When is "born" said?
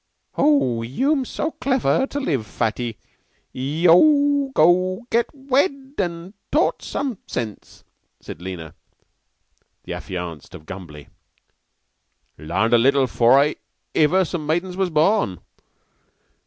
14.89-15.39